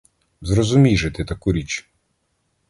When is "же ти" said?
0.97-1.25